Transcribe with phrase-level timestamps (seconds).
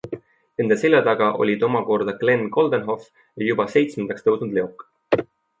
[0.61, 3.07] Nende seljataga olid oma korda Glen Coldenhoff
[3.43, 4.87] ja juba seitsmendaks tõusnud Leok.